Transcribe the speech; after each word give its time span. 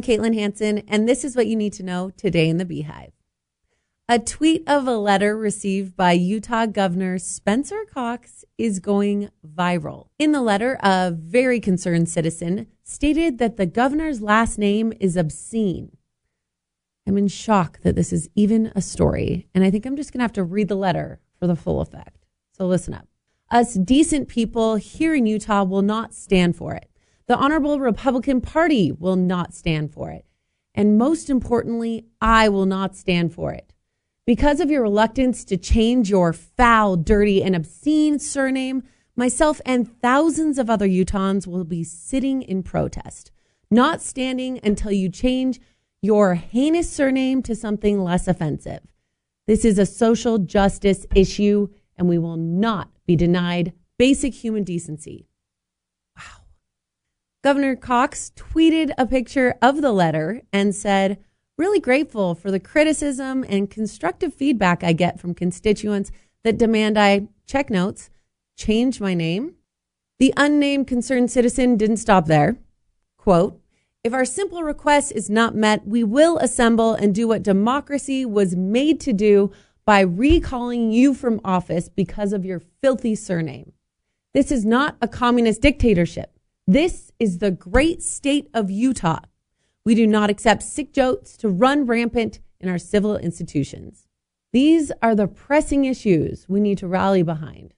I'm 0.00 0.04
Caitlin 0.04 0.34
Hanson, 0.34 0.78
and 0.88 1.06
this 1.06 1.26
is 1.26 1.36
what 1.36 1.46
you 1.46 1.54
need 1.54 1.74
to 1.74 1.82
know 1.82 2.08
today 2.16 2.48
in 2.48 2.56
the 2.56 2.64
Beehive. 2.64 3.12
A 4.08 4.18
tweet 4.18 4.66
of 4.66 4.88
a 4.88 4.96
letter 4.96 5.36
received 5.36 5.94
by 5.94 6.12
Utah 6.12 6.64
Governor 6.64 7.18
Spencer 7.18 7.84
Cox 7.84 8.42
is 8.56 8.78
going 8.78 9.28
viral. 9.46 10.06
In 10.18 10.32
the 10.32 10.40
letter, 10.40 10.78
a 10.82 11.10
very 11.10 11.60
concerned 11.60 12.08
citizen 12.08 12.66
stated 12.82 13.36
that 13.36 13.58
the 13.58 13.66
governor's 13.66 14.22
last 14.22 14.56
name 14.56 14.94
is 15.00 15.18
obscene. 15.18 15.94
I'm 17.06 17.18
in 17.18 17.28
shock 17.28 17.82
that 17.82 17.94
this 17.94 18.10
is 18.10 18.30
even 18.34 18.72
a 18.74 18.80
story, 18.80 19.48
and 19.54 19.62
I 19.64 19.70
think 19.70 19.84
I'm 19.84 19.96
just 19.96 20.14
going 20.14 20.20
to 20.20 20.24
have 20.24 20.32
to 20.32 20.44
read 20.44 20.68
the 20.68 20.76
letter 20.76 21.20
for 21.38 21.46
the 21.46 21.56
full 21.56 21.82
effect. 21.82 22.24
So 22.52 22.66
listen 22.66 22.94
up. 22.94 23.06
Us 23.50 23.74
decent 23.74 24.28
people 24.28 24.76
here 24.76 25.14
in 25.14 25.26
Utah 25.26 25.64
will 25.64 25.82
not 25.82 26.14
stand 26.14 26.56
for 26.56 26.72
it. 26.72 26.89
The 27.30 27.36
Honorable 27.36 27.78
Republican 27.78 28.40
Party 28.40 28.90
will 28.90 29.14
not 29.14 29.54
stand 29.54 29.92
for 29.92 30.10
it. 30.10 30.24
And 30.74 30.98
most 30.98 31.30
importantly, 31.30 32.06
I 32.20 32.48
will 32.48 32.66
not 32.66 32.96
stand 32.96 33.32
for 33.32 33.52
it. 33.52 33.72
Because 34.26 34.58
of 34.58 34.68
your 34.68 34.82
reluctance 34.82 35.44
to 35.44 35.56
change 35.56 36.10
your 36.10 36.32
foul, 36.32 36.96
dirty, 36.96 37.40
and 37.40 37.54
obscene 37.54 38.18
surname, 38.18 38.82
myself 39.14 39.60
and 39.64 39.88
thousands 40.02 40.58
of 40.58 40.68
other 40.68 40.88
Utahns 40.88 41.46
will 41.46 41.62
be 41.62 41.84
sitting 41.84 42.42
in 42.42 42.64
protest, 42.64 43.30
not 43.70 44.02
standing 44.02 44.58
until 44.64 44.90
you 44.90 45.08
change 45.08 45.60
your 46.02 46.34
heinous 46.34 46.90
surname 46.90 47.44
to 47.44 47.54
something 47.54 48.02
less 48.02 48.26
offensive. 48.26 48.80
This 49.46 49.64
is 49.64 49.78
a 49.78 49.86
social 49.86 50.38
justice 50.38 51.06
issue, 51.14 51.68
and 51.96 52.08
we 52.08 52.18
will 52.18 52.36
not 52.36 52.90
be 53.06 53.14
denied 53.14 53.72
basic 53.98 54.34
human 54.34 54.64
decency. 54.64 55.28
Governor 57.42 57.74
Cox 57.74 58.32
tweeted 58.36 58.90
a 58.98 59.06
picture 59.06 59.54
of 59.62 59.80
the 59.80 59.92
letter 59.92 60.42
and 60.52 60.74
said, 60.74 61.18
really 61.56 61.80
grateful 61.80 62.34
for 62.34 62.50
the 62.50 62.60
criticism 62.60 63.46
and 63.48 63.70
constructive 63.70 64.34
feedback 64.34 64.84
I 64.84 64.92
get 64.92 65.18
from 65.18 65.34
constituents 65.34 66.10
that 66.44 66.58
demand 66.58 66.98
I 66.98 67.28
check 67.46 67.70
notes, 67.70 68.10
change 68.58 69.00
my 69.00 69.14
name. 69.14 69.54
The 70.18 70.34
unnamed 70.36 70.86
concerned 70.86 71.30
citizen 71.30 71.78
didn't 71.78 71.96
stop 71.96 72.26
there. 72.26 72.58
Quote, 73.16 73.58
if 74.04 74.12
our 74.12 74.26
simple 74.26 74.62
request 74.62 75.12
is 75.12 75.30
not 75.30 75.54
met, 75.54 75.86
we 75.86 76.04
will 76.04 76.36
assemble 76.38 76.92
and 76.92 77.14
do 77.14 77.26
what 77.26 77.42
democracy 77.42 78.26
was 78.26 78.54
made 78.54 79.00
to 79.00 79.14
do 79.14 79.50
by 79.86 80.00
recalling 80.00 80.92
you 80.92 81.14
from 81.14 81.40
office 81.42 81.88
because 81.88 82.34
of 82.34 82.44
your 82.44 82.60
filthy 82.82 83.14
surname. 83.14 83.72
This 84.34 84.52
is 84.52 84.66
not 84.66 84.96
a 85.00 85.08
communist 85.08 85.62
dictatorship. 85.62 86.38
This 86.66 87.10
is 87.18 87.38
the 87.38 87.50
great 87.50 88.02
state 88.02 88.48
of 88.54 88.70
Utah. 88.70 89.20
We 89.84 89.94
do 89.94 90.06
not 90.06 90.30
accept 90.30 90.62
sick 90.62 90.92
jokes 90.92 91.36
to 91.38 91.48
run 91.48 91.86
rampant 91.86 92.40
in 92.60 92.68
our 92.68 92.78
civil 92.78 93.16
institutions. 93.16 94.06
These 94.52 94.92
are 95.02 95.14
the 95.14 95.26
pressing 95.26 95.84
issues 95.84 96.46
we 96.48 96.60
need 96.60 96.78
to 96.78 96.88
rally 96.88 97.22
behind. 97.22 97.74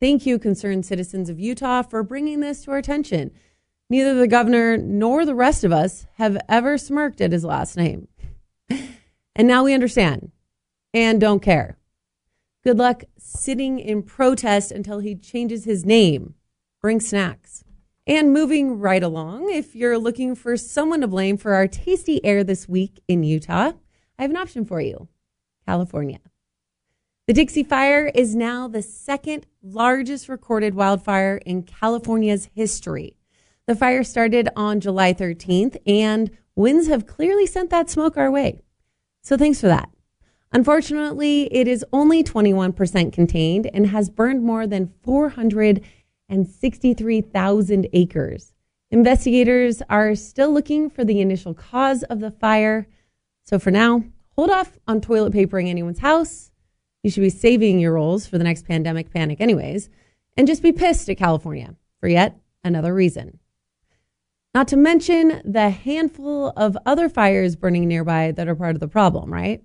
Thank 0.00 0.26
you, 0.26 0.38
concerned 0.38 0.86
citizens 0.86 1.28
of 1.28 1.38
Utah, 1.38 1.82
for 1.82 2.02
bringing 2.02 2.40
this 2.40 2.64
to 2.64 2.72
our 2.72 2.78
attention. 2.78 3.30
Neither 3.90 4.14
the 4.14 4.26
governor 4.26 4.76
nor 4.76 5.24
the 5.24 5.34
rest 5.34 5.64
of 5.64 5.72
us 5.72 6.06
have 6.14 6.38
ever 6.48 6.78
smirked 6.78 7.20
at 7.20 7.32
his 7.32 7.44
last 7.44 7.76
name. 7.76 8.08
And 9.34 9.48
now 9.48 9.64
we 9.64 9.72
understand 9.72 10.30
and 10.92 11.20
don't 11.20 11.40
care. 11.40 11.78
Good 12.62 12.78
luck 12.78 13.04
sitting 13.18 13.78
in 13.78 14.02
protest 14.02 14.70
until 14.70 14.98
he 14.98 15.14
changes 15.14 15.64
his 15.64 15.84
name. 15.84 16.34
Bring 16.80 17.00
snacks. 17.00 17.64
And 18.06 18.32
moving 18.32 18.80
right 18.80 19.02
along, 19.02 19.52
if 19.52 19.76
you're 19.76 19.96
looking 19.96 20.34
for 20.34 20.56
someone 20.56 21.02
to 21.02 21.06
blame 21.06 21.36
for 21.36 21.54
our 21.54 21.68
tasty 21.68 22.24
air 22.24 22.42
this 22.42 22.68
week 22.68 23.00
in 23.06 23.22
Utah, 23.22 23.72
I 24.18 24.22
have 24.22 24.30
an 24.30 24.36
option 24.36 24.64
for 24.64 24.80
you 24.80 25.06
California. 25.68 26.18
The 27.28 27.32
Dixie 27.32 27.62
Fire 27.62 28.10
is 28.12 28.34
now 28.34 28.66
the 28.66 28.82
second 28.82 29.46
largest 29.62 30.28
recorded 30.28 30.74
wildfire 30.74 31.36
in 31.46 31.62
California's 31.62 32.48
history. 32.52 33.16
The 33.68 33.76
fire 33.76 34.02
started 34.02 34.48
on 34.56 34.80
July 34.80 35.14
13th, 35.14 35.76
and 35.86 36.36
winds 36.56 36.88
have 36.88 37.06
clearly 37.06 37.46
sent 37.46 37.70
that 37.70 37.88
smoke 37.88 38.16
our 38.16 38.32
way. 38.32 38.62
So 39.22 39.36
thanks 39.36 39.60
for 39.60 39.68
that. 39.68 39.90
Unfortunately, 40.50 41.44
it 41.54 41.68
is 41.68 41.84
only 41.92 42.24
21% 42.24 43.12
contained 43.12 43.70
and 43.72 43.86
has 43.86 44.10
burned 44.10 44.42
more 44.42 44.66
than 44.66 44.92
400 45.04 45.80
and 46.32 46.48
63,000 46.48 47.88
acres. 47.92 48.54
Investigators 48.90 49.82
are 49.90 50.14
still 50.14 50.50
looking 50.50 50.88
for 50.88 51.04
the 51.04 51.20
initial 51.20 51.52
cause 51.52 52.02
of 52.04 52.20
the 52.20 52.30
fire. 52.30 52.88
So 53.44 53.58
for 53.58 53.70
now, 53.70 54.02
hold 54.34 54.48
off 54.48 54.78
on 54.88 55.02
toilet 55.02 55.34
papering 55.34 55.68
anyone's 55.68 55.98
house. 55.98 56.50
You 57.02 57.10
should 57.10 57.20
be 57.20 57.28
saving 57.28 57.80
your 57.80 57.92
rolls 57.92 58.26
for 58.26 58.38
the 58.38 58.44
next 58.44 58.66
pandemic 58.66 59.12
panic, 59.12 59.42
anyways, 59.42 59.90
and 60.34 60.46
just 60.46 60.62
be 60.62 60.72
pissed 60.72 61.10
at 61.10 61.18
California 61.18 61.76
for 62.00 62.08
yet 62.08 62.40
another 62.64 62.94
reason. 62.94 63.38
Not 64.54 64.68
to 64.68 64.76
mention 64.78 65.42
the 65.44 65.68
handful 65.68 66.54
of 66.56 66.78
other 66.86 67.10
fires 67.10 67.56
burning 67.56 67.86
nearby 67.88 68.32
that 68.32 68.48
are 68.48 68.54
part 68.54 68.74
of 68.74 68.80
the 68.80 68.88
problem, 68.88 69.30
right? 69.30 69.62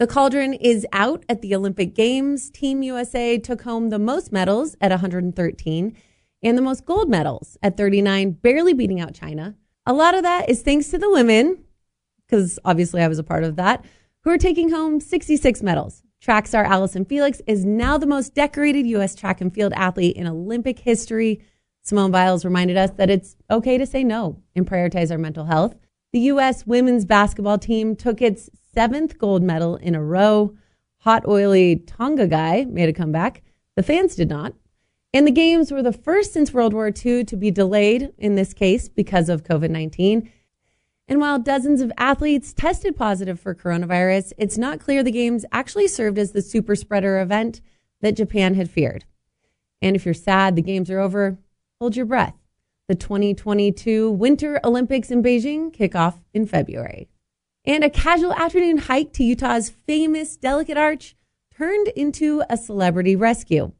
The 0.00 0.06
cauldron 0.06 0.54
is 0.54 0.86
out 0.94 1.26
at 1.28 1.42
the 1.42 1.54
Olympic 1.54 1.94
Games. 1.94 2.48
Team 2.48 2.82
USA 2.82 3.36
took 3.36 3.60
home 3.60 3.90
the 3.90 3.98
most 3.98 4.32
medals 4.32 4.74
at 4.80 4.90
113 4.90 5.96
and 6.42 6.56
the 6.56 6.62
most 6.62 6.86
gold 6.86 7.10
medals 7.10 7.58
at 7.62 7.76
39, 7.76 8.30
barely 8.30 8.72
beating 8.72 8.98
out 8.98 9.12
China. 9.12 9.56
A 9.84 9.92
lot 9.92 10.14
of 10.14 10.22
that 10.22 10.48
is 10.48 10.62
thanks 10.62 10.88
to 10.88 10.96
the 10.96 11.10
women, 11.10 11.64
because 12.26 12.58
obviously 12.64 13.02
I 13.02 13.08
was 13.08 13.18
a 13.18 13.22
part 13.22 13.44
of 13.44 13.56
that, 13.56 13.84
who 14.24 14.30
are 14.30 14.38
taking 14.38 14.70
home 14.70 15.00
66 15.00 15.62
medals. 15.62 16.02
Track 16.22 16.46
star 16.46 16.64
Allyson 16.64 17.04
Felix 17.04 17.42
is 17.46 17.66
now 17.66 17.98
the 17.98 18.06
most 18.06 18.34
decorated 18.34 18.86
U.S. 18.86 19.14
track 19.14 19.42
and 19.42 19.52
field 19.52 19.74
athlete 19.76 20.16
in 20.16 20.26
Olympic 20.26 20.78
history. 20.78 21.42
Simone 21.82 22.10
Biles 22.10 22.46
reminded 22.46 22.78
us 22.78 22.92
that 22.92 23.10
it's 23.10 23.36
okay 23.50 23.76
to 23.76 23.84
say 23.84 24.02
no 24.02 24.40
and 24.56 24.66
prioritize 24.66 25.10
our 25.10 25.18
mental 25.18 25.44
health. 25.44 25.74
The 26.14 26.20
U.S. 26.20 26.66
women's 26.66 27.04
basketball 27.04 27.58
team 27.58 27.94
took 27.94 28.22
its 28.22 28.48
seventh 28.74 29.18
gold 29.18 29.42
medal 29.42 29.76
in 29.76 29.94
a 29.94 30.02
row. 30.02 30.56
Hot, 30.98 31.26
oily 31.26 31.76
Tonga 31.76 32.26
guy 32.26 32.66
made 32.68 32.88
a 32.88 32.92
comeback. 32.92 33.42
The 33.76 33.82
fans 33.82 34.14
did 34.14 34.28
not. 34.28 34.54
And 35.12 35.26
the 35.26 35.32
games 35.32 35.72
were 35.72 35.82
the 35.82 35.92
first 35.92 36.32
since 36.32 36.52
World 36.52 36.72
War 36.72 36.92
II 36.94 37.24
to 37.24 37.36
be 37.36 37.50
delayed, 37.50 38.12
in 38.18 38.36
this 38.36 38.54
case, 38.54 38.88
because 38.88 39.28
of 39.28 39.42
COVID 39.42 39.70
19. 39.70 40.30
And 41.08 41.20
while 41.20 41.40
dozens 41.40 41.80
of 41.80 41.90
athletes 41.98 42.52
tested 42.52 42.96
positive 42.96 43.40
for 43.40 43.52
coronavirus, 43.52 44.32
it's 44.38 44.56
not 44.56 44.78
clear 44.78 45.02
the 45.02 45.10
games 45.10 45.44
actually 45.50 45.88
served 45.88 46.18
as 46.18 46.30
the 46.30 46.42
super 46.42 46.76
spreader 46.76 47.20
event 47.20 47.60
that 48.00 48.16
Japan 48.16 48.54
had 48.54 48.70
feared. 48.70 49.04
And 49.82 49.96
if 49.96 50.04
you're 50.04 50.14
sad 50.14 50.54
the 50.54 50.62
games 50.62 50.88
are 50.90 51.00
over, 51.00 51.38
hold 51.80 51.96
your 51.96 52.06
breath. 52.06 52.36
The 52.86 52.94
2022 52.94 54.10
Winter 54.12 54.60
Olympics 54.62 55.10
in 55.10 55.22
Beijing 55.22 55.72
kick 55.72 55.96
off 55.96 56.20
in 56.32 56.46
February 56.46 57.08
and 57.70 57.84
a 57.84 57.90
casual 57.90 58.32
afternoon 58.32 58.78
hike 58.78 59.12
to 59.12 59.22
Utah's 59.22 59.70
famous 59.70 60.36
Delicate 60.36 60.76
Arch 60.76 61.14
turned 61.56 61.86
into 61.94 62.42
a 62.50 62.56
celebrity 62.56 63.14
rescue. 63.14 63.70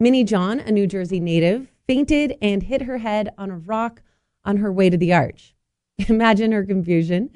Minnie 0.00 0.24
John, 0.24 0.58
a 0.58 0.72
New 0.72 0.88
Jersey 0.88 1.20
native, 1.20 1.68
fainted 1.86 2.36
and 2.42 2.64
hit 2.64 2.82
her 2.82 2.98
head 2.98 3.32
on 3.38 3.52
a 3.52 3.56
rock 3.56 4.02
on 4.44 4.56
her 4.56 4.72
way 4.72 4.90
to 4.90 4.96
the 4.96 5.12
arch. 5.12 5.54
Imagine 6.08 6.50
her 6.50 6.64
confusion 6.64 7.30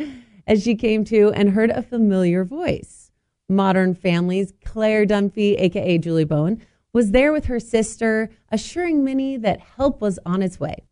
as 0.49 0.65
she 0.65 0.75
came 0.75 1.05
to 1.05 1.31
and 1.31 1.51
heard 1.51 1.71
a 1.71 1.81
familiar 1.81 2.45
voice. 2.45 3.13
Modern 3.49 3.95
Family's 3.95 4.53
Claire 4.65 5.07
Dunphy, 5.07 5.61
aka 5.61 5.97
Julie 5.97 6.25
Bowen, 6.25 6.61
was 6.93 7.13
there 7.13 7.33
with 7.33 7.45
her 7.45 7.61
sister, 7.61 8.31
assuring 8.51 9.05
Minnie 9.05 9.37
that 9.37 9.61
help 9.61 10.01
was 10.01 10.19
on 10.27 10.43
its 10.43 10.59
way. 10.59 10.89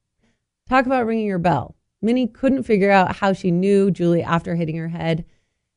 Talk 0.69 0.87
about 0.87 1.07
ringing 1.07 1.27
your 1.27 1.39
bell. 1.39 1.75
Minnie 2.01 2.27
couldn't 2.27 2.63
figure 2.63 2.91
out 2.91 3.17
how 3.17 3.33
she 3.33 3.51
knew 3.51 3.91
Julie 3.91 4.23
after 4.23 4.55
hitting 4.55 4.77
her 4.77 4.89
head. 4.89 5.25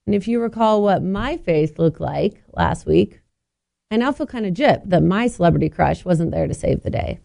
And 0.06 0.16
if 0.16 0.28
you 0.28 0.40
recall 0.40 0.82
what 0.82 1.04
my 1.04 1.38
face 1.38 1.78
looked 1.78 2.00
like 2.00 2.44
last 2.54 2.86
week, 2.86 3.22
I 3.90 3.98
now 3.98 4.12
feel 4.12 4.28
kind 4.28 4.46
of 4.46 4.54
gypped 4.54 4.90
that 4.90 5.04
my 5.04 5.28
celebrity 5.28 5.70
crush 5.70 6.06
wasn't 6.06 6.32
there 6.32 6.48
to 6.48 6.54
save 6.54 6.84
the 6.84 6.90
day. 6.90 7.20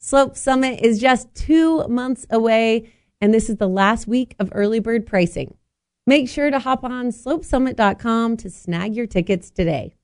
Slope 0.00 0.36
Summit 0.36 0.80
is 0.80 0.98
just 0.98 1.34
two 1.34 1.86
months 1.88 2.26
away, 2.30 2.90
and 3.20 3.32
this 3.32 3.50
is 3.50 3.56
the 3.56 3.68
last 3.68 4.06
week 4.06 4.34
of 4.38 4.50
early 4.54 4.80
bird 4.80 5.06
pricing. 5.06 5.56
Make 6.06 6.28
sure 6.28 6.50
to 6.50 6.58
hop 6.58 6.84
on 6.84 7.10
slopesummit.com 7.10 8.36
to 8.38 8.50
snag 8.50 8.96
your 8.96 9.06
tickets 9.06 9.50
today. 9.50 9.94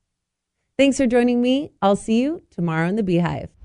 Thanks 0.78 0.98
for 0.98 1.06
joining 1.06 1.40
me. 1.40 1.72
I'll 1.80 1.96
see 1.96 2.20
you 2.20 2.42
tomorrow 2.50 2.86
in 2.88 2.96
the 2.96 3.02
Beehive. 3.02 3.55